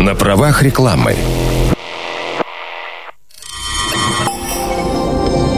[0.00, 1.14] На правах рекламы.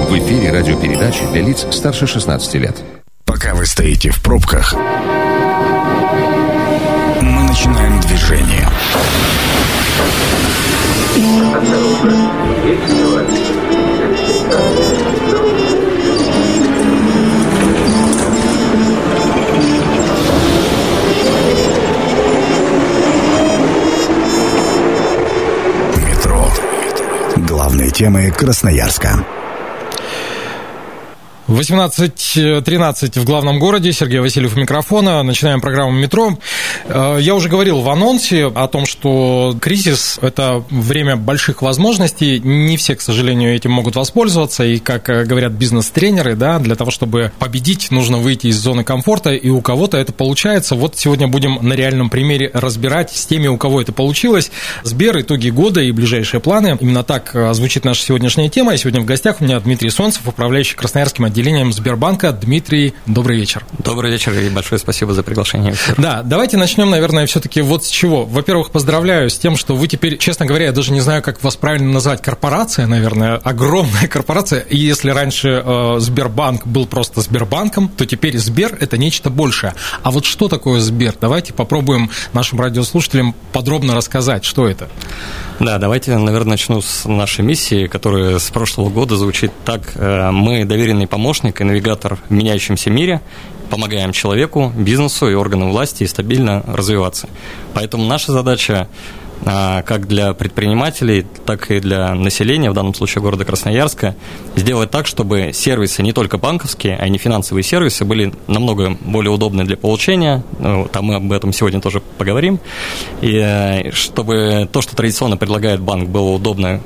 [0.09, 2.83] В эфире радиопередачи для лиц старше 16 лет.
[3.25, 4.75] Пока вы стоите в пробках,
[7.23, 8.69] мы начинаем движение.
[14.53, 15.44] Метро.
[27.95, 29.25] Темы Красноярска.
[31.47, 33.93] 18.13 в главном городе.
[33.93, 35.23] Сергей Васильев у микрофона.
[35.23, 36.39] Начинаем программу «Метро».
[36.87, 42.41] Э, я уже говорил в анонсе о том, что кризис– это время больших возможностей.
[42.41, 44.65] Не все, к сожалению, этим могут воспользоваться.
[44.65, 49.31] И, как э, говорят бизнес-тренеры, да, для того, чтобы победить, нужно выйти из зоны комфорта.
[49.31, 50.75] И у кого-то это получается.
[50.75, 54.51] Вот сегодня будем на реальном примере разбирать с теми, у кого это получилось.
[54.83, 56.77] Сбер, итоги года и ближайшие планы.
[56.81, 58.75] Именно так э, звучит наша сегодняшняя тема.
[58.75, 62.33] И сегодня в гостях у меня Дмитрий Солнцев, управляющий Красноярским отделением Сбербанка.
[62.33, 63.65] Дмитрий, добрый вечер.
[63.79, 65.75] Добрый вечер и большое спасибо за приглашение.
[65.97, 68.25] Да, давайте начнем, наверное, все-таки вот с чего.
[68.25, 71.57] Во-первых, поздравляю с тем, что вы теперь, честно говоря, я даже не знаю, как вас
[71.57, 74.61] правильно назвать, корпорация, наверное, огромная корпорация.
[74.61, 79.75] И если раньше э, Сбербанк был просто Сбербанком, то теперь Сбер– это нечто большее.
[80.03, 81.15] А вот что такое Сбер?
[81.21, 84.89] Давайте попробуем нашим радиослушателям подробно рассказать, что это.
[85.61, 89.93] Да, давайте, наверное, начну с нашей миссии, которая с прошлого года звучит так.
[89.95, 93.21] Э, мы доверенный помощник и навигатор в меняющемся мире,
[93.71, 97.29] помогаем человеку, бизнесу и органам власти стабильно развиваться.
[97.75, 98.89] Поэтому наша задача
[99.47, 104.15] а, как для предпринимателей, так и для населения, в данном случае города Красноярска,
[104.57, 109.31] сделать так, чтобы сервисы не только банковские, а и не финансовые сервисы были намного более
[109.31, 110.43] удобны для получения.
[110.59, 112.59] Ну, там мы об этом сегодня тоже поговорим.
[113.21, 116.81] И э, чтобы то, что традиционно предлагает банк, было удобно,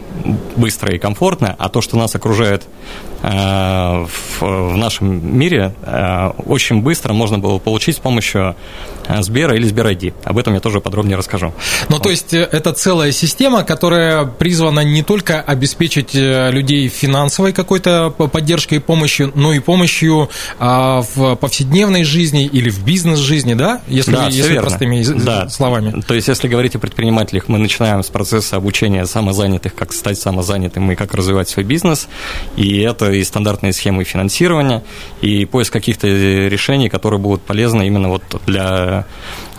[0.57, 2.67] быстро и комфортно, а то, что нас окружает
[3.21, 8.55] в нашем мире э, очень быстро можно было получить с помощью
[9.07, 10.15] э, Сбера или Сбер-ID.
[10.25, 11.53] Об этом я тоже подробнее расскажу.
[11.89, 12.05] Ну, вот.
[12.05, 18.81] то есть это целая система, которая призвана не только обеспечить людей финансовой какой-то поддержкой и
[18.81, 23.81] помощью, но и помощью в повседневной жизни или в бизнес-жизни, да?
[23.89, 24.69] Если, да, если верно.
[24.69, 25.49] простыми да.
[25.49, 26.01] словами.
[26.07, 30.91] То есть, если говорить о предпринимателях, мы начинаем с процесса обучения самозанятых, как стать самозанятым
[30.93, 32.09] и как развивать свой бизнес.
[32.57, 34.83] И это и стандартные схемы финансирования,
[35.21, 39.07] и поиск каких-то решений, которые будут полезны именно вот для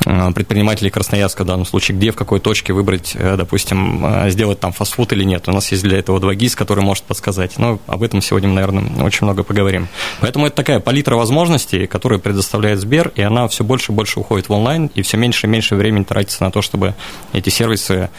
[0.06, 4.60] э, предпринимателей Красноярска в данном случае, где, в какой точке выбрать, э, допустим, э, сделать
[4.60, 5.48] там фастфуд или нет.
[5.48, 7.58] У нас есть для этого 2GIS, который может подсказать.
[7.58, 9.88] Но об этом сегодня наверное, очень много поговорим.
[10.22, 14.50] Поэтому это такая палитра возможностей, которую предоставляет Сбер, и она все больше и больше уходит
[14.50, 16.96] в онлайн, и все меньше и меньше времени тратится на то, чтобы
[17.34, 18.10] эти сервисы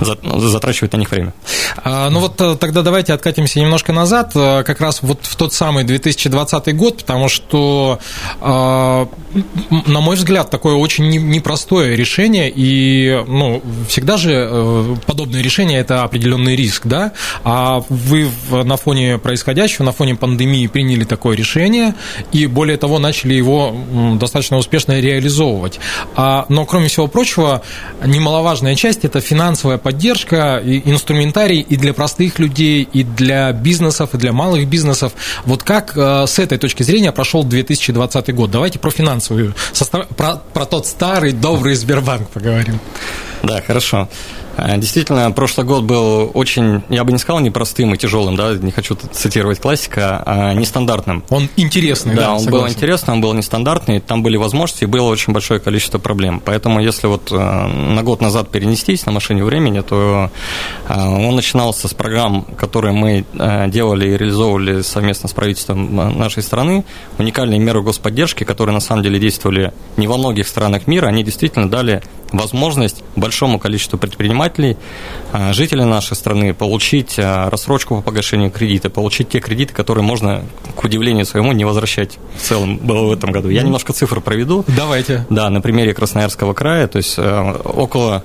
[0.00, 1.32] затрачивать на них время.
[1.76, 5.52] А, ну вот э, тогда давайте откатимся немножко назад, э, как раз вот в тот
[5.52, 7.98] самый 2020 год, потому что,
[8.40, 9.08] а,
[9.70, 16.04] на мой взгляд, такое очень непростое решение, и ну, всегда же э, подобное решение– это
[16.04, 17.12] определенный риск, да,
[17.44, 21.94] а вы на фоне происходящего, на фоне пандемии приняли такое решение,
[22.32, 23.74] и более того, начали его
[24.14, 25.80] достаточно успешно реализовывать.
[26.16, 27.62] А, но, кроме всего прочего,
[28.04, 34.18] немаловажная часть– это финансовая поддержка, и инструментарий и для простых людей, и для бизнесов, и
[34.18, 35.14] для малых бизнесов.
[35.46, 38.50] Вот как э, с этой точки зрения прошел 2020 год?
[38.50, 39.54] Давайте про финансовую,
[40.14, 42.78] про, про тот старый добрый Сбербанк поговорим.
[43.42, 44.10] Да, хорошо.
[44.58, 48.72] Э, действительно, прошлый год был очень, я бы не сказал непростым и тяжелым, да, не
[48.72, 51.24] хочу цитировать классика, а нестандартным.
[51.30, 52.64] Он интересный, да, да он согласен.
[52.64, 56.42] был интересный, он был нестандартный, там были возможности, и было очень большое количество проблем.
[56.44, 60.30] Поэтому, если вот э, на год назад перенестись на машине времени, то
[60.88, 63.24] э, он начинался с программ, которые мы
[63.68, 66.84] делали и реализовывали совместно с правительством нашей страны,
[67.18, 71.70] уникальные меры господдержки, которые на самом деле действовали не во многих странах мира, они действительно
[71.70, 72.02] дали
[72.32, 74.47] возможность большому количеству предпринимателей,
[75.32, 80.44] а, жителей нашей страны, получить а, рассрочку по погашению кредита, получить те кредиты, которые можно,
[80.74, 83.48] к удивлению своему, не возвращать в целом было в этом году.
[83.48, 84.64] Я немножко цифр проведу.
[84.68, 85.26] Давайте.
[85.30, 88.24] Да, на примере Красноярского края, то есть а, около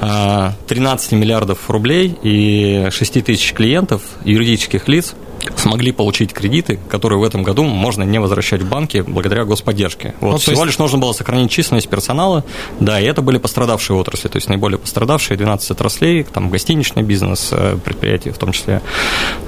[0.00, 5.14] 13 миллиардов рублей и 6 тысяч клиентов, юридических лиц
[5.56, 10.14] смогли получить кредиты, которые в этом году можно не возвращать в банки благодаря господдержке.
[10.20, 10.66] Вот ну, всего есть...
[10.66, 12.44] лишь нужно было сохранить численность персонала,
[12.80, 17.50] да, и это были пострадавшие отрасли, то есть наиболее пострадавшие 12 отраслей, там гостиничный бизнес,
[17.52, 18.82] э, предприятия, в том числе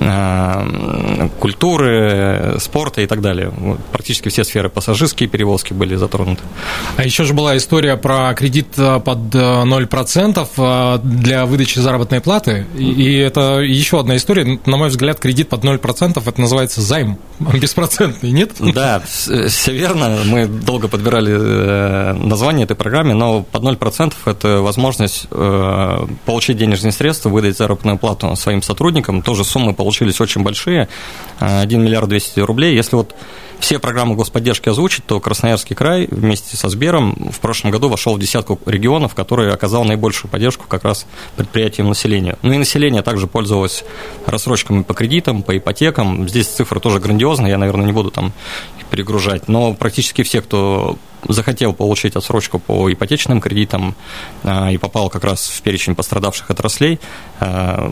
[0.00, 3.52] э, культуры, спорта и так далее.
[3.92, 6.42] Практически все сферы пассажирские перевозки были затронуты.
[6.96, 13.14] А еще же была история про кредит э, под 0% для выдачи заработной платы, и
[13.14, 18.30] это еще одна история, на мой взгляд, кредит под 0% 0% это называется займ беспроцентный,
[18.30, 18.52] нет?
[18.58, 20.18] Да, все верно.
[20.24, 26.92] Мы долго подбирали э, название этой программе, но под 0% это возможность э, получить денежные
[26.92, 29.22] средства, выдать заработную плату своим сотрудникам.
[29.22, 30.88] Тоже суммы получились очень большие,
[31.38, 32.74] 1 миллиард 200 рублей.
[32.74, 33.14] Если вот
[33.58, 38.18] все программы господдержки озвучить, то Красноярский край вместе со Сбером в прошлом году вошел в
[38.18, 41.06] десятку регионов, которые оказал наибольшую поддержку как раз
[41.36, 42.38] предприятиям населения.
[42.42, 43.84] Ну и население также пользовалось
[44.26, 46.28] рассрочками по кредитам, по ипотекам.
[46.28, 48.32] Здесь цифры тоже грандиозные, я, наверное, не буду там
[48.90, 50.96] перегружать, но практически все, кто
[51.28, 53.94] захотел получить отсрочку по ипотечным кредитам
[54.42, 57.00] а, и попал как раз в перечень пострадавших отраслей,
[57.40, 57.88] а,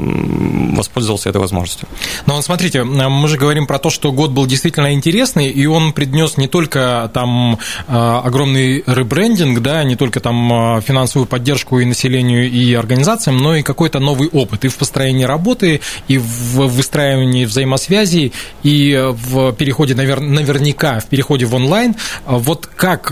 [0.77, 1.89] воспользовался этой возможностью.
[2.27, 6.37] Но смотрите, мы же говорим про то, что год был действительно интересный, и он принес
[6.37, 12.75] не только там а, огромный ребрендинг, да, не только там финансовую поддержку и населению, и
[12.75, 18.33] организациям, но и какой-то новый опыт и в построении работы, и в выстраивании взаимосвязей,
[18.63, 21.95] и в переходе наверняка, в переходе в онлайн.
[22.27, 23.11] Вот как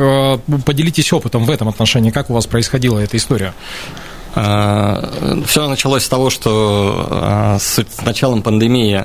[0.67, 3.55] поделитесь опытом в этом отношении, как у вас происходила эта история?
[4.35, 9.05] Э, Все началось с того, что э, с началом пандемии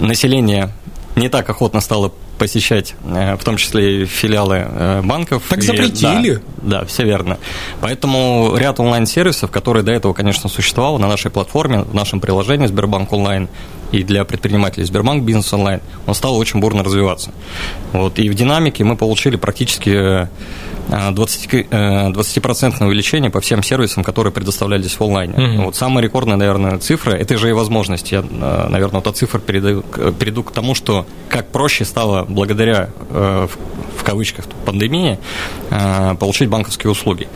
[0.00, 0.70] население
[1.16, 5.42] не так охотно стало посещать, в том числе и филиалы банков.
[5.48, 6.34] Так запретили?
[6.34, 7.38] И, да, да, все верно.
[7.80, 13.12] Поэтому ряд онлайн-сервисов, которые до этого, конечно, существовал на нашей платформе, в нашем приложении Сбербанк
[13.12, 13.48] онлайн,
[13.92, 17.32] и для предпринимателей Сбербанк Бизнес Онлайн, он стал очень бурно развиваться.
[17.92, 20.28] Вот, и в динамике мы получили практически
[20.88, 25.34] 20%, э, 20 увеличение по всем сервисам, которые предоставлялись в онлайне.
[25.34, 25.64] Угу.
[25.64, 28.12] Вот самая рекордная, наверное, цифра, это же и возможность.
[28.12, 29.82] Я, э, наверное, вот эту цифру передаю,
[30.18, 33.48] перейду к тому, что как проще стало благодаря, э,
[34.08, 35.18] кавычках, пандемии,
[36.18, 37.28] получить банковские услуги.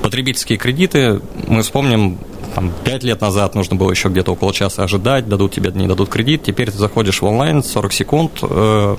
[0.00, 2.18] Потребительские кредиты, мы вспомним,
[2.54, 6.08] там, 5 лет назад нужно было еще где-то около часа ожидать, дадут тебе, не дадут
[6.08, 6.44] кредит.
[6.44, 8.96] Теперь ты заходишь в онлайн, 40 секунд, э,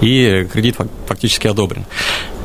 [0.00, 0.76] и кредит
[1.06, 1.84] фактически одобрен.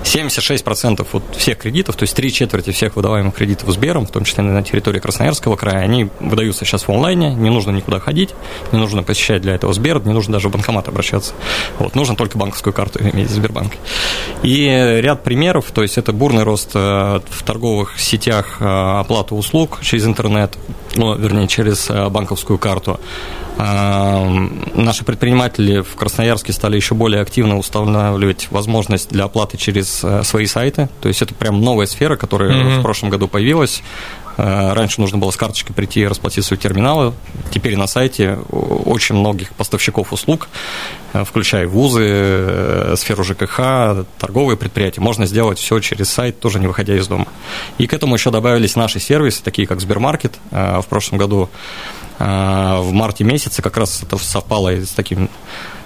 [0.05, 4.43] 76% вот всех кредитов, то есть три четверти всех выдаваемых кредитов Сбером, в том числе
[4.43, 8.29] на территории Красноярского края, они выдаются сейчас в онлайне, не нужно никуда ходить,
[8.71, 11.33] не нужно посещать для этого Сбер, не нужно даже в банкомат обращаться.
[11.79, 13.77] Вот, нужно только банковскую карту иметь в Сбербанке.
[14.43, 14.65] И
[15.01, 20.05] ряд примеров, то есть это бурный рост э, в торговых сетях э, оплаты услуг через
[20.05, 20.55] интернет,
[20.95, 22.99] ну, вернее, через э, банковскую карту.
[23.57, 30.45] Наши предприниматели в Красноярске стали еще более активно устанавливать возможность для оплаты через э, свои
[30.45, 30.89] сайты.
[30.99, 32.79] То есть это прям новая сфера, которая mm-hmm.
[32.79, 33.81] в прошлом году появилась.
[34.37, 37.13] Э, раньше нужно было с карточкой прийти и расплатиться у терминала.
[37.51, 40.49] Теперь на сайте очень многих поставщиков услуг,
[41.13, 46.95] э, включая вузы, сферу ЖКХ, торговые предприятия, можно сделать все через сайт, тоже не выходя
[46.95, 47.27] из дома.
[47.77, 50.33] И к этому еще добавились наши сервисы, такие как Сбермаркет.
[50.51, 51.49] В прошлом году
[52.19, 55.29] в марте месяце как раз это совпало с таким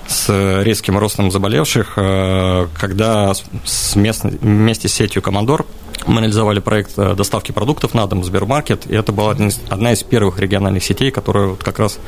[0.07, 5.65] с резким ростом заболевших, когда с мест, вместе с сетью «Командор»
[6.07, 9.31] Мы реализовали проект э, доставки продуктов на дом Сбермаркет, и это была
[9.69, 11.99] одна из первых региональных сетей, которая вот как раз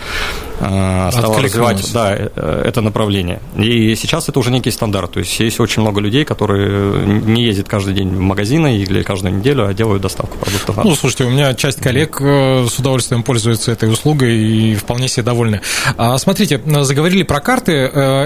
[0.60, 3.42] э, стала развивать да, э, это направление.
[3.58, 7.68] И сейчас это уже некий стандарт, то есть есть очень много людей, которые не ездят
[7.68, 10.78] каждый день в магазины или каждую неделю, а делают доставку продуктов.
[10.83, 15.62] Ну, слушайте, у меня часть коллег с удовольствием пользуются этой услугой и вполне себе довольны.
[15.98, 17.74] А, смотрите, заговорили про карты.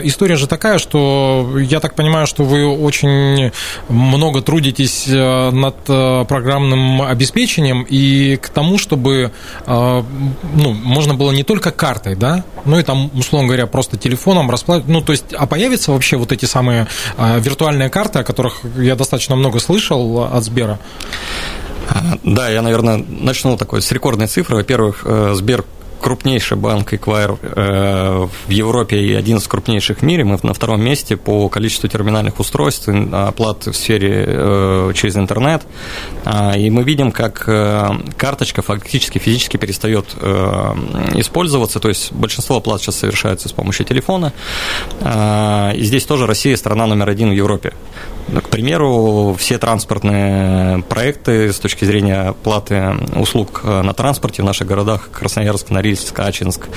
[0.03, 3.51] История же такая, что я так понимаю, что вы очень
[3.89, 5.07] много трудитесь
[5.55, 9.31] над э, программным обеспечением и к тому, чтобы
[9.65, 10.03] э,
[10.53, 14.89] ну, можно было не только картой, да, ну и там, условно говоря, просто телефоном расплачивать.
[14.89, 18.95] Ну, то есть, а появятся вообще вот эти самые э, виртуальные карты, о которых я
[18.95, 20.79] достаточно много слышал от Сбера?
[22.23, 24.55] Да, я, наверное, начну такой с рекордной цифры.
[24.55, 25.63] Во-первых, Сбер
[26.05, 30.23] крупнейший банк Equire э, в Европе и один из крупнейших в мире.
[30.23, 35.63] Мы на втором месте по количеству терминальных устройств, оплат в сфере э, через интернет.
[36.23, 40.05] А, и мы видим, как э, карточка фактически физически перестает
[41.15, 41.79] использоваться.
[41.79, 44.31] То есть большинство оплат сейчас совершается с помощью телефона.
[45.01, 47.73] А, и здесь тоже Россия страна номер один в Европе.
[48.27, 55.09] К примеру, все транспортные проекты с точки зрения оплаты услуг на транспорте в наших городах
[55.11, 56.67] Красноярск, Норильск, Норильск, Ачинск,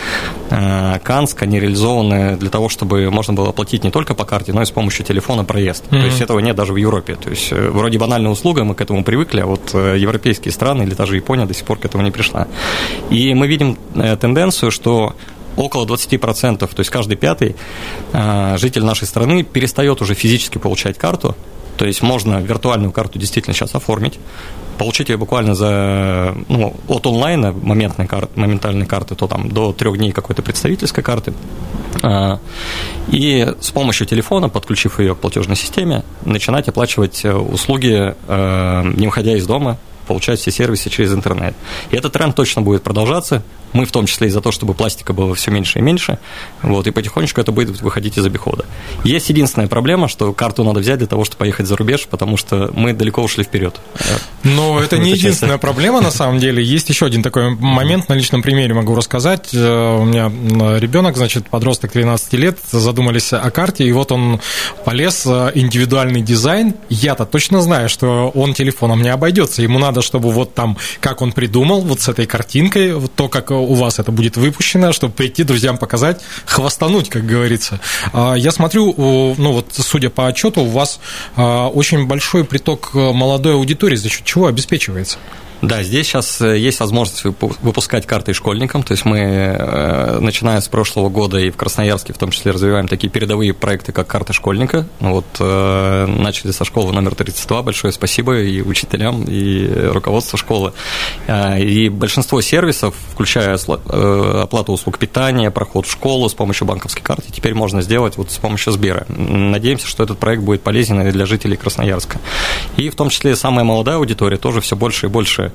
[0.50, 4.62] э, Канск, они реализованы для того, чтобы можно было оплатить не только по карте, но
[4.62, 5.84] и с помощью телефона проезд.
[5.84, 6.00] Mm-hmm.
[6.00, 7.16] То есть этого нет даже в Европе.
[7.16, 11.16] То есть вроде банальная услуга, мы к этому привыкли, а вот европейские страны или даже
[11.16, 12.46] Япония до сих пор к этому не пришла.
[13.10, 13.76] И мы видим
[14.20, 15.14] тенденцию, что
[15.56, 17.56] около 20%, то есть каждый пятый
[18.56, 21.34] житель нашей страны перестает уже физически получать карту,
[21.78, 24.18] то есть можно виртуальную карту действительно сейчас оформить,
[24.78, 29.96] получить ее буквально за, ну, от онлайна, моментной карты, моментальной карты, то там до трех
[29.96, 31.34] дней какой-то представительской карты.
[32.02, 32.40] А,
[33.08, 39.06] и с помощью телефона, подключив ее к платежной системе, начинать оплачивать э, услуги, э, не
[39.06, 41.54] выходя из дома, получать все сервисы через интернет.
[41.90, 43.44] И этот тренд точно будет продолжаться.
[43.72, 46.18] Мы в том числе и за то, чтобы пластика было все меньше и меньше.
[46.62, 48.64] Вот, и потихонечку это будет выходить из обихода.
[49.04, 52.70] Есть единственная проблема, что карту надо взять для того, чтобы поехать за рубеж, потому что
[52.74, 53.78] мы далеко ушли вперед.
[54.42, 56.64] Но это не единственная проблема, на самом деле.
[56.64, 59.50] Есть еще один такой момент, на личном примере могу рассказать.
[59.52, 60.30] Э, у меня
[60.78, 64.40] ребенок, значит, подросток 13 лет, задумались о карте, и вот он
[64.84, 66.74] полез э, индивидуальный дизайн.
[66.88, 69.62] Я-то точно знаю, что он телефоном не обойдется.
[69.62, 73.28] Ему надо надо, чтобы вот там, как он придумал, вот с этой картинкой, вот то,
[73.28, 77.80] как у вас это будет выпущено, чтобы прийти друзьям показать, хвастануть, как говорится.
[78.12, 81.00] А, я смотрю, ну вот, судя по отчету, у вас
[81.36, 85.18] а, очень большой приток молодой аудитории, за счет чего обеспечивается?
[85.60, 90.68] Да, здесь сейчас э, есть возможность выпускать карты школьникам, то есть мы, э, начиная с
[90.68, 94.86] прошлого года и в Красноярске в том числе развиваем такие передовые проекты, как карта школьника.
[95.00, 100.72] Ну вот э, начали со школы номер 32, большое спасибо и учителям, и руководству школы.
[101.28, 107.54] И большинство сервисов, включая оплату услуг питания, проход в школу с помощью банковской карты, теперь
[107.54, 109.06] можно сделать вот с помощью Сбера.
[109.08, 112.18] Надеемся, что этот проект будет полезен и для жителей Красноярска.
[112.76, 115.47] И в том числе самая молодая аудитория тоже все больше и больше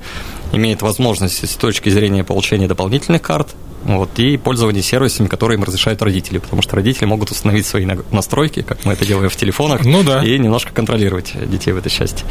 [0.52, 6.00] имеет возможность с точки зрения получения дополнительных карт, вот, и пользование сервисами, которые им разрешают
[6.00, 10.02] родители, потому что родители могут установить свои настройки, как мы это делаем в телефонах, ну,
[10.02, 10.24] да.
[10.24, 12.24] и немножко контролировать детей в этой части.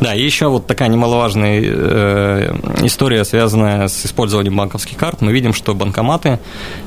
[0.00, 5.20] Да, и еще вот такая немаловажная э, история, связанная с использованием банковских карт.
[5.20, 6.40] Мы видим, что банкоматы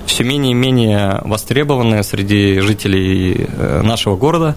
[0.05, 4.55] все менее и менее востребованы среди жителей э, нашего города.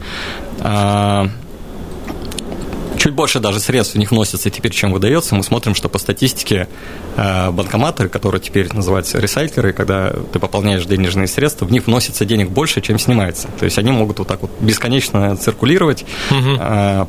[3.02, 5.34] Чуть больше даже средств в них вносится теперь, чем выдается.
[5.34, 6.68] Мы смотрим, что по статистике
[7.16, 12.50] э, банкоматы, которые теперь называются ресайклеры, когда ты пополняешь денежные средства, в них вносится денег
[12.50, 13.48] больше, чем снимается.
[13.58, 16.56] То есть они могут вот так вот бесконечно циркулировать, угу.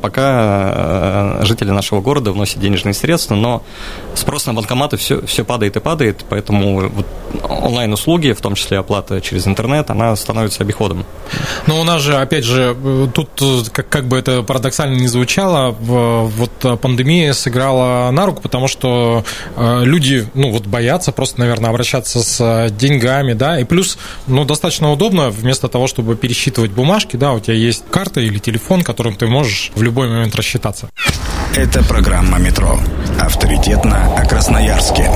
[0.02, 3.62] пока э, жители нашего города вносят денежные средства, но
[4.16, 7.06] спрос на банкоматы все, все падает и падает, поэтому вот
[7.48, 11.04] онлайн-услуги, в том числе оплата через интернет, она становится обиходом.
[11.68, 12.76] Но у нас же, опять же,
[13.14, 18.68] тут, как, как бы это парадоксально не звучало, вот э, пандемия сыграла на руку, потому
[18.68, 19.24] что
[19.56, 24.44] э, люди, ну, вот боятся просто, наверное, обращаться с э, деньгами, да, и плюс, ну,
[24.44, 29.14] достаточно удобно, вместо того, чтобы пересчитывать бумажки, да, у тебя есть карта или телефон, которым
[29.14, 30.88] ты можешь в любой момент рассчитаться.
[31.56, 32.78] Это программа «Метро».
[33.20, 35.10] Авторитетно о Красноярске.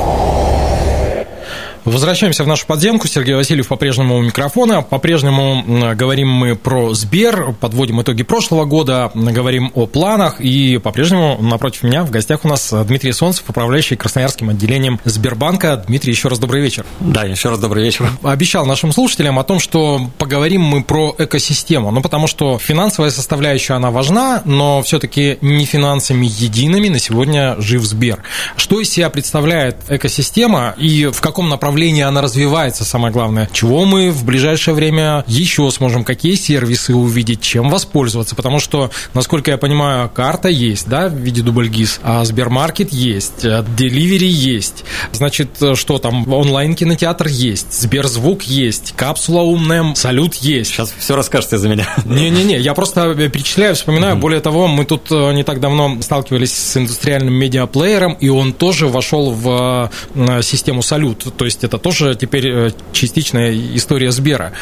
[1.88, 3.08] Возвращаемся в нашу подземку.
[3.08, 4.82] Сергей Васильев по-прежнему у микрофона.
[4.82, 5.64] По-прежнему
[5.94, 10.38] говорим мы про Сбер, подводим итоги прошлого года, говорим о планах.
[10.38, 15.82] И по-прежнему напротив меня в гостях у нас Дмитрий Солнцев, управляющий Красноярским отделением Сбербанка.
[15.86, 16.84] Дмитрий, еще раз добрый вечер.
[17.00, 18.10] Да, еще раз добрый вечер.
[18.22, 21.90] Обещал нашим слушателям о том, что поговорим мы про экосистему.
[21.90, 27.82] Ну, потому что финансовая составляющая, она важна, но все-таки не финансами едиными на сегодня жив
[27.82, 28.22] Сбер.
[28.56, 33.48] Что из себя представляет экосистема и в каком направлении направлении она развивается, самое главное.
[33.52, 39.52] Чего мы в ближайшее время еще сможем, какие сервисы увидеть, чем воспользоваться, потому что, насколько
[39.52, 45.98] я понимаю, карта есть, да, в виде дубльгиз, а Сбермаркет есть, Деливери есть, значит, что
[45.98, 50.72] там, онлайн-кинотеатр есть, Сберзвук есть, капсула умная, салют есть.
[50.72, 51.86] Сейчас все расскажете за меня.
[52.04, 56.52] Не-не-не, я просто перечисляю, вспоминаю, mm более того, мы тут э, не так давно сталкивались
[56.52, 62.14] с индустриальным медиаплеером, и он тоже вошел в э, систему салют, то есть это тоже
[62.14, 64.52] теперь э, частичная история Сбера.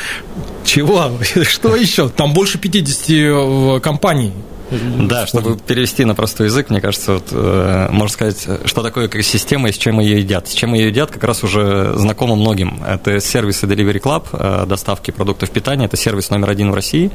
[0.64, 1.10] Чего?
[1.42, 2.08] Что еще?
[2.08, 4.32] Там больше 50 э, компаний
[4.70, 9.68] да, чтобы перевести на простой язык, мне кажется, вот, э, можно сказать, что такое экосистема
[9.68, 10.48] и с чем ее едят.
[10.48, 12.82] С чем ее едят, как раз уже знакомо многим.
[12.86, 15.86] Это сервисы Delivery Club, э, доставки продуктов питания.
[15.86, 17.10] Это сервис номер один в России,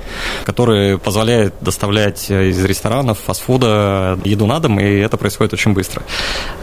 [0.46, 6.03] который позволяет доставлять из ресторанов, фастфуда еду на дом, и это происходит очень быстро.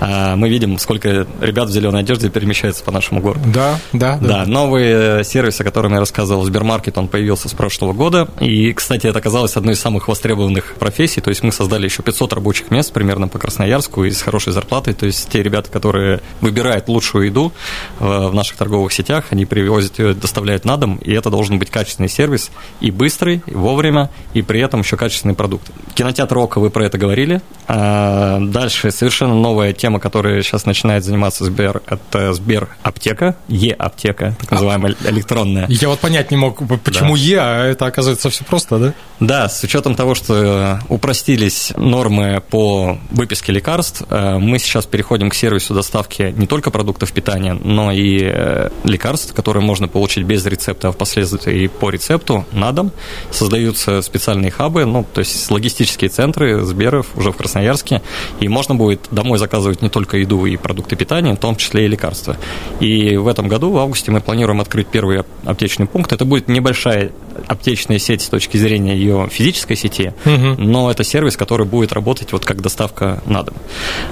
[0.00, 3.44] Э, мы видим, сколько ребят в зеленой одежде перемещаются по нашему городу.
[3.52, 4.18] Да, да.
[4.20, 4.46] Да, да.
[4.46, 8.28] новый сервис, о котором я рассказывал, Сбермаркет, он появился с прошлого года.
[8.40, 12.32] И, кстати, это оказалось одной из самых востребованных профессий, то есть мы создали еще 500
[12.32, 16.88] рабочих мест примерно по Красноярску и с хорошей зарплатой, то есть те ребята, которые выбирают
[16.88, 17.52] лучшую еду
[17.98, 22.08] в наших торговых сетях, они привозят ее, доставляют на дом, и это должен быть качественный
[22.08, 25.70] сервис, и быстрый, и вовремя, и при этом еще качественный продукт.
[25.94, 27.40] Кинотеатр Ока, вы про это говорили.
[27.66, 34.50] А дальше совершенно новая тема, которая сейчас начинает заниматься Сбер, это Сбер Аптека, Е-аптека, так
[34.50, 35.66] называемая электронная.
[35.68, 37.20] Я вот понять не мог, почему да.
[37.20, 38.94] Е, а это оказывается все просто, да?
[39.20, 45.34] Да, с учетом того, что упростились нормы по выписке лекарств, э, мы сейчас переходим к
[45.34, 50.88] сервису доставки не только продуктов питания, но и э, лекарств, которые можно получить без рецепта,
[50.88, 52.92] а впоследствии по рецепту на дом.
[53.30, 58.02] Создаются специальные хабы, ну, то есть логистические центры Сберов уже в Красноярске,
[58.40, 61.88] и можно будет домой заказывать не только еду и продукты питания, в том числе и
[61.88, 62.36] лекарства.
[62.80, 66.12] И в этом году, в августе, мы планируем открыть первый аптечный пункт.
[66.12, 67.12] Это будет небольшая
[67.46, 70.60] аптечная сеть с точки зрения ее физической сети, угу.
[70.62, 73.54] но это сервис, который будет работать вот как доставка на дом.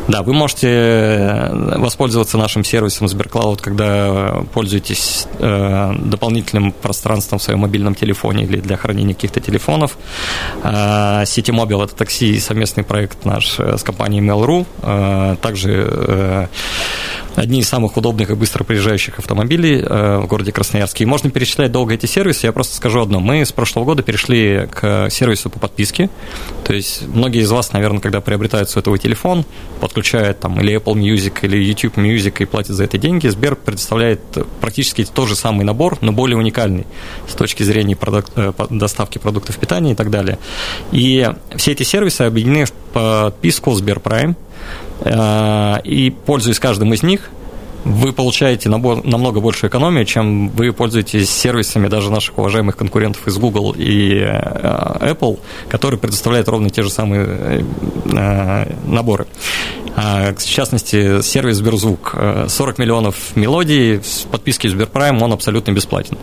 [0.08, 7.60] Да, вы можете э, воспользоваться нашим сервисом Сберклауд, когда пользуетесь э, дополнительным пространством в своем
[7.60, 9.96] мобильном телефоне или для хранения каких-то телефонов.
[10.62, 14.66] Э, Сети Мобил– это такси, совместный проект наш э, с компанией Mail.ru.
[14.82, 16.46] Э, также э,
[17.36, 21.04] одни из самых удобных и быстро приезжающих автомобилей э, в городе Красноярске.
[21.04, 22.46] И можно перечислять долго эти сервисы.
[22.46, 23.15] Я просто скажу одно.
[23.20, 26.10] Мы с прошлого года перешли к сервису по подписке.
[26.64, 29.44] То есть многие из вас, наверное, когда приобретают сотовый телефон,
[29.80, 34.20] подключают там или Apple Music, или YouTube Music и платят за это деньги, Сбер предоставляет
[34.60, 36.86] практически тот же самый набор, но более уникальный
[37.28, 40.38] с точки зрения продукт, э, доставки продуктов питания и так далее.
[40.92, 44.36] И все эти сервисы объединены в подписку Сбер Prime,
[45.00, 47.30] Э, и пользуясь каждым из них,
[47.86, 53.38] вы получаете набор, намного больше экономии, чем вы пользуетесь сервисами даже наших уважаемых конкурентов из
[53.38, 55.38] Google и э, Apple,
[55.68, 57.64] которые предоставляют ровно те же самые
[58.04, 59.26] э, наборы.
[59.94, 62.14] А, в частности, сервис Сберзвук.
[62.48, 66.18] 40 миллионов мелодий с подписки Сберпрайм, он абсолютно бесплатен.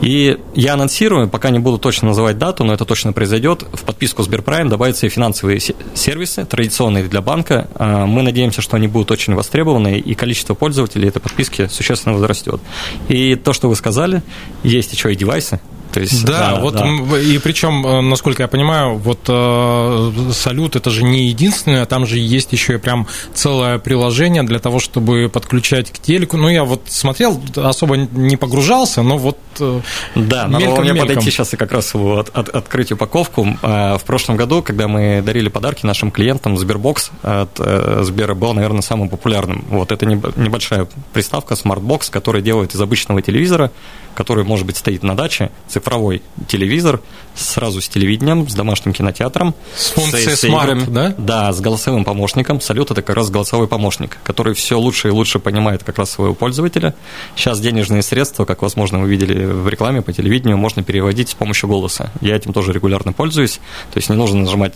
[0.00, 4.22] И я анонсирую, пока не буду точно называть дату, но это точно произойдет, в подписку
[4.22, 5.60] Сберпрайм добавятся и финансовые
[5.94, 7.68] сервисы, традиционные для банка.
[7.74, 12.60] А, мы надеемся, что они будут очень востребованы, и количество пользователей этой подписки существенно возрастет.
[13.08, 14.22] И то, что вы сказали,
[14.62, 15.60] есть еще и девайсы,
[15.94, 17.20] то есть, да, да вот да.
[17.20, 22.18] и причем, э, насколько я понимаю, вот э, салют это же не единственное, там же
[22.18, 26.36] есть еще и прям целое приложение для того, чтобы подключать к телеку.
[26.36, 29.80] Ну, я вот смотрел, особо не погружался, но вот э,
[30.16, 33.46] Да, мельком, надо мне подойти сейчас и как раз его от, от, открыть упаковку.
[33.62, 37.56] В прошлом году, когда мы дарили подарки нашим клиентам, Сбербокс от
[38.04, 39.64] Сбера был, наверное, самым популярным.
[39.68, 43.70] Вот это небольшая приставка, smart box, которая делает из обычного телевизора
[44.14, 45.50] который, может быть, стоит на даче,
[45.84, 47.00] цифровой телевизор,
[47.34, 49.54] сразу с телевидением, с домашним кинотеатром.
[49.76, 51.14] С функцией с, Smart, играми, да?
[51.18, 52.60] Да, с голосовым помощником.
[52.60, 56.34] Салют– это как раз голосовой помощник, который все лучше и лучше понимает как раз своего
[56.34, 56.94] пользователя.
[57.36, 61.68] Сейчас денежные средства, как, возможно, вы видели в рекламе по телевидению, можно переводить с помощью
[61.68, 62.10] голоса.
[62.20, 63.60] Я этим тоже регулярно пользуюсь.
[63.92, 64.74] То есть не нужно нажимать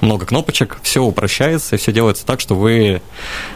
[0.00, 3.02] много кнопочек, все упрощается, и все делается так, что вы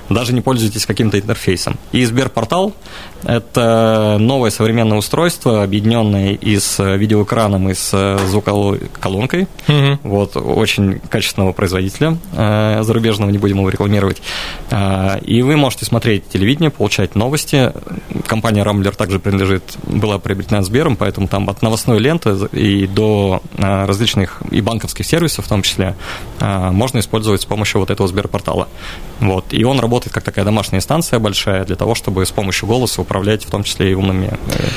[0.09, 1.79] даже не пользуетесь каким-то интерфейсом.
[1.93, 2.75] И Сберпортал–
[3.25, 9.47] это новое современное устройство, объединенное и с видеоэкраном, и с звукоколонкой.
[9.69, 9.99] Угу.
[10.03, 14.23] Вот, очень качественного производителя э, зарубежного, не будем его рекламировать.
[14.71, 17.73] Э, и вы можете смотреть телевидение, получать новости.
[18.27, 23.85] Компания Рамблер также принадлежит, была приобретена Сбером, поэтому там от новостной ленты и до э,
[23.87, 25.97] различных и банковских сервисов в том числе
[26.41, 28.69] можно использовать с помощью вот этого Сберпортала.
[29.21, 29.53] Вот.
[29.53, 33.45] И он работает как такая домашняя станция большая для того, чтобы с помощью голоса управлять
[33.45, 34.69] в том числе и умными э,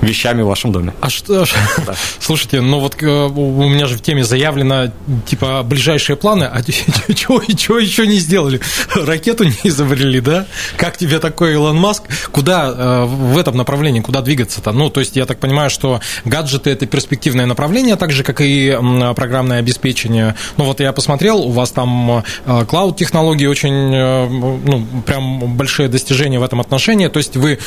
[0.00, 0.94] вещами в вашем доме.
[1.00, 1.44] А что?
[1.86, 1.94] Да.
[2.18, 4.92] Слушайте, ну вот э, у меня же в теме заявлено,
[5.26, 6.62] типа, ближайшие планы, а
[7.14, 8.60] чего, еще не сделали?
[8.94, 10.46] Ракету не изобрели, да?
[10.76, 12.04] Как тебе такой Илон Маск?
[12.32, 14.72] Куда э, в этом направлении, куда двигаться-то?
[14.72, 18.76] Ну, то есть, я так понимаю, что гаджеты– это перспективное направление, так же, как и
[19.14, 20.34] программное обеспечение.
[20.56, 26.42] Ну, вот я посмотрел, у вас там клауд-технологии очень э, ну, прям большие достижения в
[26.42, 27.08] этом отношении.
[27.08, 27.58] То есть вы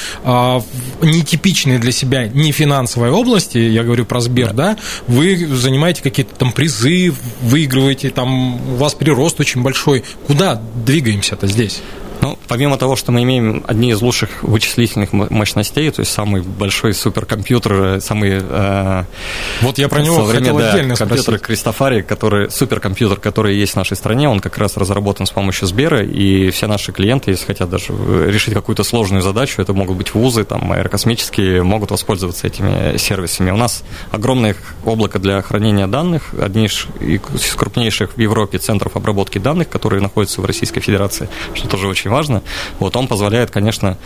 [1.02, 4.78] нетипичные для себя не финансовой области, я говорю про Сбер, да, да
[5.08, 10.04] вы занимаете какие-то там призы, выигрываете, там у вас прирост очень большой.
[10.28, 11.82] Куда двигаемся-то здесь?
[12.22, 16.94] Ну, помимо того, что мы имеем одни из лучших вычислительных мощностей, то есть самый большой
[16.94, 18.42] суперкомпьютер, самый...
[18.42, 19.04] Э,
[19.62, 21.42] вот я про него хотел да, отдельно компьютер спросить.
[21.42, 26.04] Кристофари, который, суперкомпьютер, который есть в нашей стране, он как раз разработан с помощью Сбера,
[26.04, 27.94] и все наши клиенты, если хотят даже
[28.28, 33.52] решить какую-то сложную задачу, это могут быть вузы, там, аэрокосмические, могут воспользоваться этими сервисами.
[33.52, 39.70] У нас огромное облако для хранения данных, одни из крупнейших в Европе центров обработки данных,
[39.70, 42.42] которые находятся в Российской Федерации, что тоже очень важно.
[42.80, 43.98] Вот он позволяет, конечно,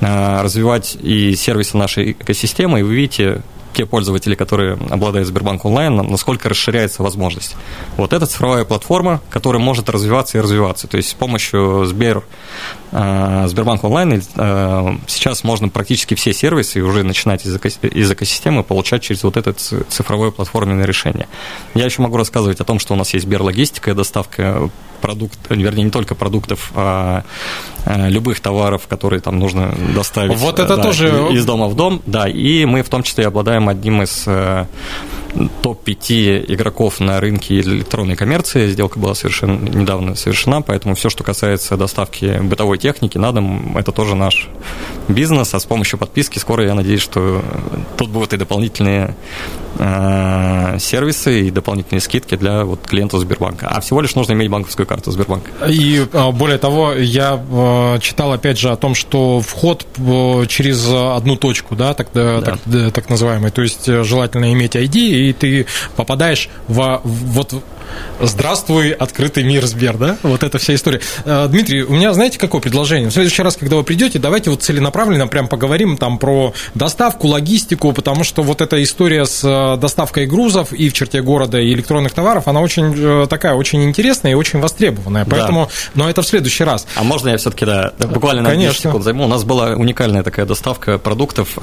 [0.00, 3.42] э, развивать и сервисы нашей экосистемы, и вы видите,
[3.74, 7.56] те пользователи, которые обладают Сбербанк онлайн, насколько расширяется возможность.
[7.96, 10.86] Вот это цифровая платформа, которая может развиваться и развиваться.
[10.86, 12.22] То есть с помощью Сбер,
[12.92, 17.56] э, Сбербанк онлайн э, сейчас можно практически все сервисы уже начинать из,
[18.12, 21.28] экосистемы получать через вот это цифровое платформенное решение.
[21.74, 24.70] Я еще могу рассказывать о том, что у нас есть Сберлогистика доставка
[25.04, 27.24] продукт, вернее, не только продуктов, а,
[27.84, 30.34] а любых товаров, которые там нужно доставить.
[30.38, 31.28] Вот это да, тоже...
[31.30, 34.64] Из дома в дом, да, и мы в том числе обладаем одним из э,
[35.62, 38.70] топ-5 игроков на рынке электронной коммерции.
[38.70, 43.92] Сделка была совершенно недавно совершена, поэтому все, что касается доставки бытовой техники на дом, это
[43.92, 44.48] тоже наш
[45.08, 47.42] бизнес, а с помощью подписки скоро я надеюсь, что
[47.98, 53.68] тут будут и дополнительные э, сервисы и дополнительные скидки для вот, клиентов Сбербанка.
[53.68, 55.50] А всего лишь нужно иметь банковскую карту Сбербанка.
[55.68, 60.86] И а, более того, я э, читал опять же о том, что вход э, через
[60.88, 62.40] одну точку, да, так, да.
[62.40, 62.58] так,
[62.92, 67.54] так называемый, то есть желательно иметь ID, и ты попадаешь в, вот
[68.20, 70.16] Здравствуй, открытый мир Сбер, да?
[70.22, 71.00] Вот эта вся история.
[71.24, 73.10] Э, Дмитрий, у меня, знаете, какое предложение?
[73.10, 77.92] В следующий раз, когда вы придете, давайте вот целенаправленно прям поговорим там про доставку, логистику,
[77.92, 82.12] потому что вот эта история с э, доставкой грузов и в черте города, и электронных
[82.12, 85.24] товаров, она очень э, такая, очень интересная и очень востребованная.
[85.24, 86.02] Поэтому, да.
[86.04, 86.86] но это в следующий раз.
[86.94, 88.90] А можно я все-таки, да, буквально на Конечно.
[88.90, 89.24] секунд займу?
[89.24, 91.58] У нас была уникальная такая доставка продуктов.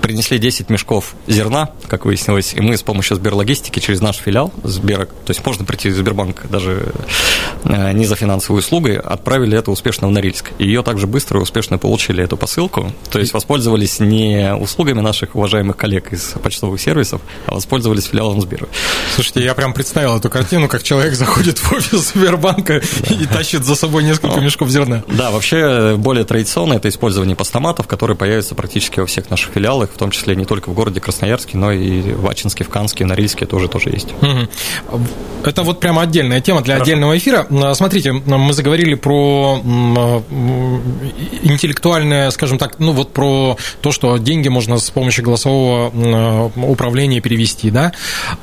[0.00, 5.08] Принесли 10 мешков зерна, как выяснилось, и мы с помощью Сберлогистики через наш филиал Сбера
[5.24, 6.92] то есть можно прийти в Сбербанк даже
[7.64, 10.50] э, не за финансовой услугой, отправили это успешно в Норильск.
[10.58, 15.34] И ее также быстро и успешно получили эту посылку, то есть воспользовались не услугами наших
[15.34, 18.68] уважаемых коллег из почтовых сервисов, а воспользовались филиалом Сбера.
[19.14, 23.74] Слушайте, я прям представил эту картину, как человек заходит в офис Сбербанка и тащит за
[23.74, 25.04] собой несколько мешков зерна.
[25.08, 29.98] Да, вообще более традиционно это использование постаматов, которые появятся практически во всех наших филиалах, в
[29.98, 33.68] том числе не только в городе Красноярске, но и в Ачинске, в Канске, Норильске тоже
[33.68, 34.08] тоже есть.
[35.44, 36.90] Это вот прямо отдельная тема для Хорошо.
[36.90, 37.46] отдельного эфира.
[37.50, 40.22] А, смотрите, мы заговорили про а,
[41.42, 47.20] интеллектуальное, скажем так, ну вот про то, что деньги можно с помощью голосового а, управления
[47.20, 47.92] перевести, да.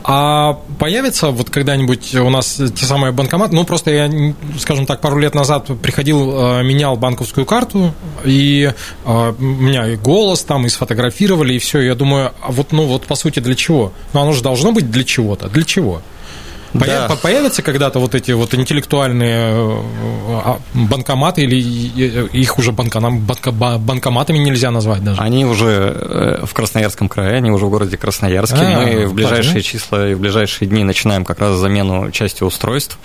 [0.04, 4.12] А появится вот когда-нибудь у нас те самые банкоматы, ну просто я,
[4.60, 7.94] скажем так, пару лет назад приходил, менял банковскую карту,
[8.26, 8.72] и
[9.06, 11.80] у меня и голос там, и сфотографировали, и все.
[11.82, 13.94] Я думаю, а вот, ну вот по сути для чего?
[14.14, 15.48] Ну оно же должно быть для чего-то.
[15.50, 16.02] Для чего?
[16.74, 17.10] Да.
[17.22, 19.78] Появятся когда-то вот эти вот интеллектуальные э,
[20.46, 25.22] а, банкоматы или их уже банкоматами нельзя назвать даже?
[25.22, 28.58] Они уже э, в Красноярском крае, они уже в городе Красноярске.
[28.60, 32.44] А, Мы в ближайшие так, числа и в ближайшие дни начинаем как раз замену части
[32.44, 33.00] устройств.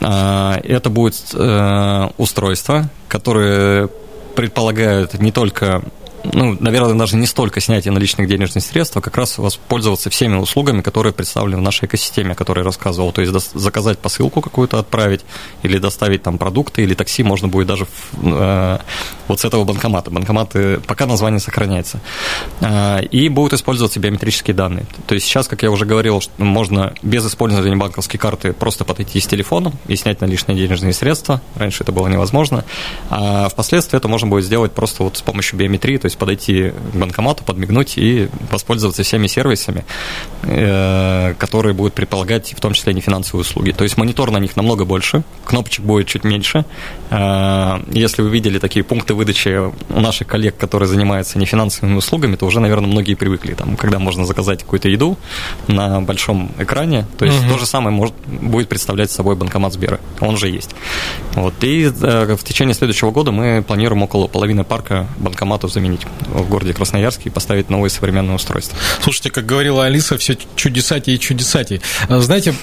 [0.00, 3.88] А, это будет э, устройства, которые
[4.34, 5.82] предполагают не только
[6.24, 10.80] ну, наверное, даже не столько снятие наличных денежных средств, а как раз воспользоваться всеми услугами,
[10.80, 13.12] которые представлены в нашей экосистеме, о которой я рассказывал.
[13.12, 15.22] То есть заказать посылку какую-то отправить,
[15.62, 17.86] или доставить там продукты, или такси можно будет даже
[18.22, 18.78] э,
[19.28, 20.10] вот с этого банкомата.
[20.10, 22.00] Банкоматы, пока название сохраняется.
[22.60, 24.86] Э, и будут использоваться биометрические данные.
[25.06, 29.26] То есть сейчас, как я уже говорил, можно без использования банковской карты просто подойти с
[29.26, 31.40] телефоном и снять наличные денежные средства.
[31.56, 32.64] Раньше это было невозможно.
[33.10, 36.96] А впоследствии это можно будет сделать просто вот с помощью биометрии, то есть подойти к
[36.96, 39.84] банкомату, подмигнуть и воспользоваться всеми сервисами,
[40.42, 43.72] э, которые будут предполагать в том числе не финансовые услуги.
[43.72, 46.64] То есть монитор на них намного больше, кнопочек будет чуть меньше.
[47.10, 52.36] Э, если вы видели такие пункты выдачи у наших коллег, которые занимаются не финансовыми услугами,
[52.36, 55.16] то уже, наверное, многие привыкли, там, когда можно заказать какую-то еду
[55.68, 57.52] на большом экране, то есть угу.
[57.52, 60.70] то же самое может, будет представлять собой банкомат Сбера, он же есть.
[61.34, 61.54] Вот.
[61.62, 66.01] И э, в течение следующего года мы планируем около половины парка банкоматов заменить.
[66.02, 68.78] Жить в городе Красноярске и поставить новые современные устройства.
[69.02, 71.80] Слушайте, как говорила Алиса, все чудесатей и чудесатей.
[72.08, 72.54] Знаете,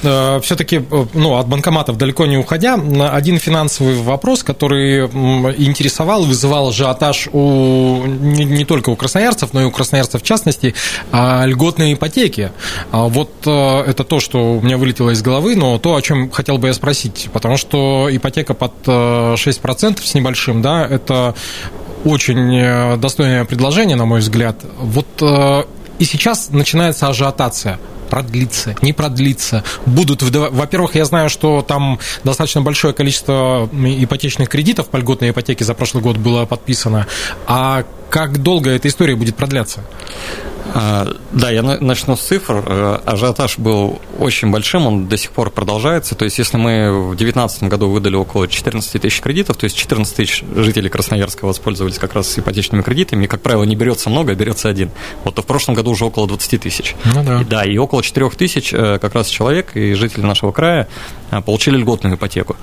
[0.41, 0.81] все-таки
[1.13, 2.75] ну, от банкоматов далеко не уходя,
[3.11, 9.65] один финансовый вопрос, который интересовал, вызывал ажиотаж у, не, не только у красноярцев, но и
[9.65, 10.73] у красноярцев в частности,
[11.11, 12.51] а льготные ипотеки.
[12.91, 16.57] А вот это то, что у меня вылетело из головы, но то, о чем хотел
[16.57, 21.35] бы я спросить, потому что ипотека под 6% с небольшим, да, это
[22.05, 24.55] очень э, достойное предложение, на мой взгляд.
[24.79, 25.63] Вот э,
[25.99, 29.63] и сейчас начинается ажиотация продлится, не продлится.
[29.85, 35.75] Будут, во-первых, я знаю, что там достаточно большое количество ипотечных кредитов по льготной ипотеке за
[35.75, 37.05] прошлый год было подписано.
[37.45, 39.83] А как долго эта история будет продляться?
[40.73, 42.63] А, да, я начну с цифр.
[42.65, 46.15] Э, ажиотаж был очень большим, он до сих пор продолжается.
[46.15, 50.15] То есть, если мы в 2019 году выдали около 14 тысяч кредитов, то есть 14
[50.15, 54.35] тысяч жителей Красноярска воспользовались как раз ипотечными кредитами, и, как правило, не берется много, а
[54.35, 54.91] берется один.
[55.23, 56.95] Вот то в прошлом году уже около 20 тысяч.
[57.05, 57.41] Ну, да.
[57.41, 60.87] И, да, и около 4 тысяч э, как раз человек и жители нашего края
[61.31, 62.55] э, получили льготную ипотеку.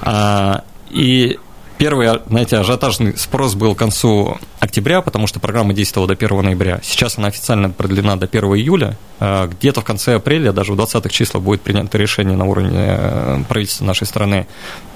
[0.00, 1.38] А, и
[1.78, 6.80] Первый, знаете, ажиотажный спрос был к концу октября, потому что программа действовала до 1 ноября.
[6.82, 8.96] Сейчас она официально продлена до 1 июля.
[9.18, 13.38] А, где-то в конце апреля, даже в 20-х числах, будет принято решение на уровне э,
[13.48, 14.46] правительства нашей страны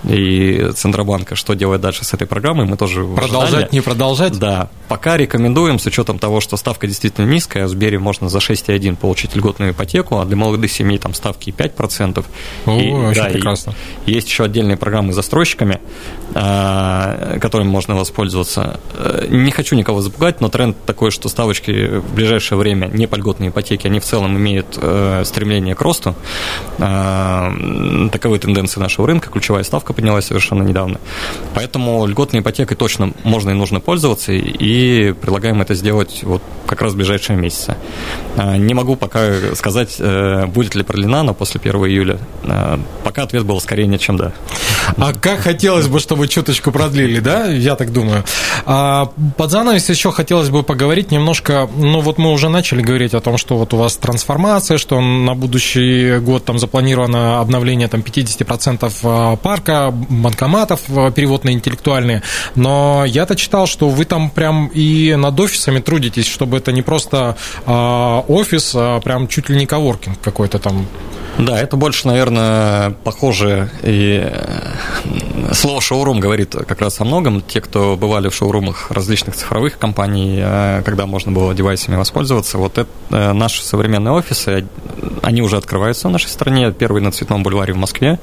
[0.05, 2.67] и Центробанка, что делать дальше с этой программой.
[2.67, 3.73] Мы тоже Продолжать, ожидании.
[3.73, 4.39] не продолжать?
[4.39, 4.69] Да.
[4.89, 9.35] Пока рекомендуем, с учетом того, что ставка действительно низкая, в Сбере можно за 6,1 получить
[9.37, 12.25] льготную ипотеку, а для молодых семей там ставки 5%.
[12.67, 13.75] О, и, очень да, прекрасно.
[14.05, 15.81] И есть еще отдельные программы с застройщиками,
[16.33, 18.79] а, которыми можно воспользоваться.
[18.95, 23.17] Э, не хочу никого запугать, но тренд такой, что ставочки в ближайшее время не по
[23.17, 26.15] льготной ипотеке, они в целом имеют э, стремление к росту.
[26.79, 27.53] А,
[28.13, 31.01] таковы тенденции нашего рынка, ключевая ставка поднялась совершенно недавно.
[31.55, 36.93] Поэтому льготной ипотекой точно можно и нужно пользоваться, и предлагаем это сделать вот как раз
[36.93, 37.77] в ближайшие месяцы.
[38.37, 42.19] А, не могу пока сказать, э, будет ли продлена, но после 1 июля.
[43.03, 44.33] Пока ответ был скорее нет, чем да.
[44.97, 47.47] А как хотелось бы, чтобы чуточку продлили, да?
[47.47, 48.25] Я так думаю.
[48.67, 53.21] А под занавес еще хотелось бы поговорить немножко, ну вот мы уже начали говорить о
[53.21, 58.93] том, что вот у вас трансформация, что на будущий год там запланировано обновление там 50%
[59.03, 62.23] а, парка, банкоматов, а, перевод на интеллектуальные,
[62.55, 67.37] но я-то читал, что вы там прям и над офисами трудитесь, чтобы это не просто
[67.67, 70.87] а, офис, а прям чуть ли не коворкинг какой-то там.
[71.39, 77.41] Да, это больше, наверное, похоже и э, слово шоурум говорит как раз о многом.
[77.41, 82.79] Те, кто бывали в шоурумах различных цифровых компаний, э, когда можно было девайсами воспользоваться, вот
[82.79, 84.67] это э, наши современные офисы,
[85.23, 86.73] они уже открываются в нашей стране.
[86.73, 88.19] Первый на Цветном бульваре в Москве.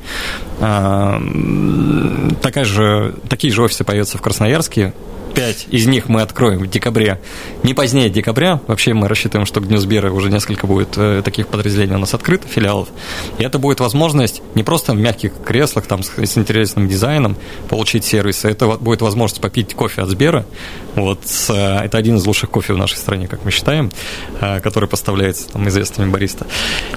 [0.59, 4.93] Такая же, такие же офисы появятся в Красноярске.
[5.33, 7.19] Пять из них мы откроем в декабре,
[7.63, 8.59] не позднее декабря.
[8.67, 12.13] Вообще мы рассчитываем, что к Дню Сбера уже несколько будет э, таких подразделений у нас
[12.13, 12.89] открыто, филиалов.
[13.37, 17.37] И это будет возможность не просто в мягких креслах там, с, с интересным дизайном
[17.69, 20.45] получить сервисы, это будет возможность попить кофе от Сбера.
[20.95, 23.91] Вот, с, э, это один из лучших кофе в нашей стране, как мы считаем,
[24.41, 26.47] э, который поставляется там, известными бариста.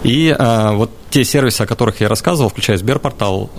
[0.02, 3.50] И вот те сервисы, о которых я рассказывал, включая Сберпортал,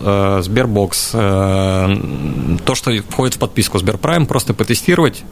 [0.41, 5.23] Сбербокс, то, что входит в подписку Сберпрайм, просто потестировать,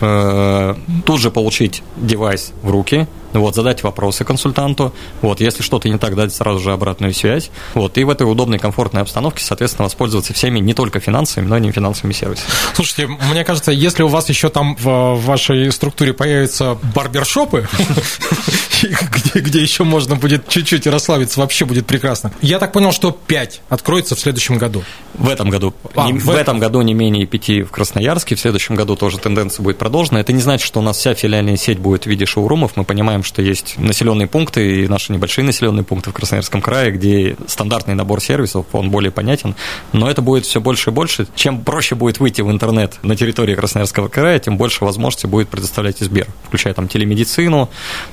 [0.00, 0.74] э,
[1.04, 6.14] тут же получить девайс в руки, вот, задать вопросы консультанту, вот, если что-то не так,
[6.14, 10.58] дать сразу же обратную связь, вот, и в этой удобной, комфортной обстановке, соответственно, воспользоваться всеми
[10.58, 12.48] не только финансовыми, но и не финансовыми сервисами.
[12.74, 17.68] Слушайте, мне кажется, если у вас еще там в вашей структуре появятся барбершопы,
[18.82, 22.32] где, где еще можно будет чуть-чуть расслабиться, вообще будет прекрасно.
[22.40, 24.82] Я так понял, что 5 откроется в следующем году.
[25.14, 25.74] В этом году.
[25.94, 29.18] А, не, в, в этом году не менее 5 в Красноярске, в следующем году тоже
[29.18, 30.20] тенденция будет продолжена.
[30.20, 32.76] Это не значит, что у нас вся филиальная сеть будет в виде шоурумов.
[32.76, 37.36] Мы понимаем, что есть населенные пункты и наши небольшие населенные пункты в Красноярском крае, где
[37.46, 39.54] стандартный набор сервисов, он более понятен.
[39.92, 41.26] Но это будет все больше и больше.
[41.34, 46.00] Чем проще будет выйти в интернет на территории Красноярского края, тем больше возможностей будет предоставлять
[46.00, 47.70] и Сбер, включая там телемедицину,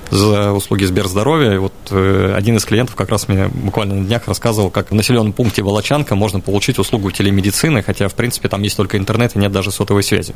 [0.09, 1.53] за услуги Сберздоровья.
[1.53, 4.95] И вот э, один из клиентов как раз мне буквально на днях рассказывал, как в
[4.95, 9.39] населенном пункте Волочанка можно получить услугу телемедицины, хотя, в принципе, там есть только интернет и
[9.39, 10.35] нет даже сотовой связи.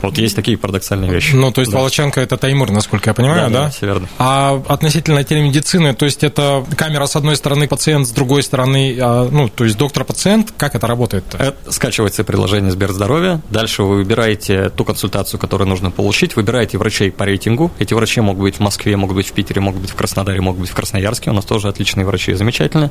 [0.00, 1.34] Вот есть такие парадоксальные вещи.
[1.34, 1.78] Ну, то есть да.
[1.78, 3.48] Волочанка– это Таймур, насколько я понимаю, да?
[3.48, 3.70] Да, да?
[3.70, 4.08] все верно.
[4.18, 9.28] А относительно телемедицины, то есть это камера с одной стороны, пациент с другой стороны, а,
[9.30, 11.24] ну, то есть доктор-пациент, как это работает?
[11.34, 17.24] Это скачивается приложение Сберздоровья, дальше вы выбираете ту консультацию, которую нужно получить, выбираете врачей по
[17.24, 20.40] рейтингу, эти врачи могут быть в Москве, могут быть в Питере, могут быть в Краснодаре,
[20.40, 22.90] могут быть в Красноярске, у нас тоже отличные врачи, замечательно.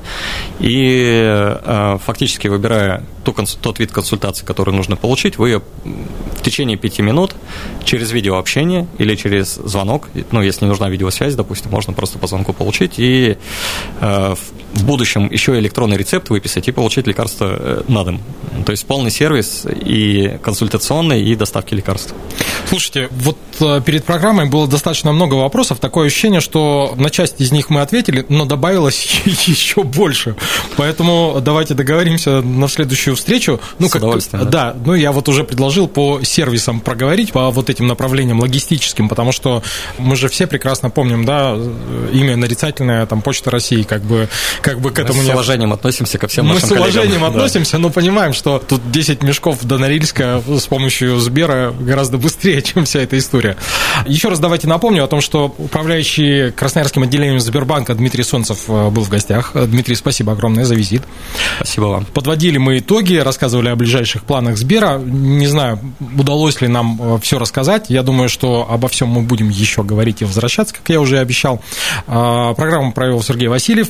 [0.59, 1.23] И
[1.63, 7.35] э, фактически выбирая ту, тот вид консультации, который нужно получить, вы в течение пяти минут
[7.83, 12.53] через видеообщение или через звонок, ну, если не нужна видеосвязь, допустим, можно просто по звонку
[12.53, 13.37] получить и
[14.01, 14.35] э,
[14.73, 18.21] в будущем еще электронный рецепт выписать и получить лекарство э, на дом.
[18.65, 22.13] То есть полный сервис и консультационный, и доставки лекарств.
[22.69, 25.79] Слушайте, вот э, перед программой было достаточно много вопросов.
[25.79, 30.35] Такое ощущение, что на часть из них мы ответили, но добавилось еще больше.
[30.77, 33.59] Поэтому давайте договоримся на следующую встречу.
[33.79, 34.45] Ну, С как удовольствием.
[34.45, 34.73] Да.
[34.73, 39.31] да, ну я вот уже предложил по сервисам проговорить, по вот этим направлениям логистическим, потому
[39.31, 39.63] что
[39.97, 41.57] мы же все прекрасно помним, да,
[42.13, 44.29] имя нарицательное, там, Почта России, как бы,
[44.61, 45.21] как бы к этому...
[45.21, 47.35] Мы с уважением относимся ко всем мы нашим Мы с уважением коллегам.
[47.35, 47.79] относимся, да.
[47.79, 52.99] но понимаем, что тут 10 мешков до Норильска с помощью Сбера гораздо быстрее, чем вся
[53.01, 53.57] эта история.
[54.05, 59.03] Еще раз давайте напомню о том, что управляющий Красноярским отделением Сбербанка Дмитрий Солнцев э, был
[59.03, 59.51] в гостях.
[59.53, 61.03] Дмитрий, спасибо огромное за визит.
[61.57, 62.05] Спасибо вам.
[62.05, 64.97] Подводили мы итоги, рассказывали о ближайших планах Сбера.
[64.97, 65.79] Не знаю,
[66.17, 67.85] удалось ли нам э, все рассказать.
[67.89, 71.61] Я думаю, что обо всем мы будем еще говорить и возвращаться, как я уже обещал.
[72.07, 73.89] А, программу провел Сергей Васильев.